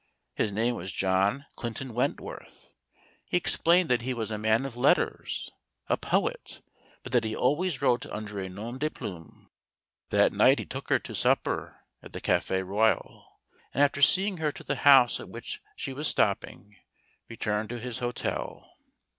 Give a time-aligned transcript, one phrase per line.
[0.33, 2.73] His name was John Clinton Wentworth.
[3.29, 6.63] He explained that he was a man of letters—a poet,
[7.03, 9.51] but that he always wrote under a nom de plume.
[10.09, 13.39] That night he took her to supper at the Cafe Royal,
[13.75, 16.77] and after seeing her to the house at which she was stopping,
[17.29, 18.71] returned to his hotel.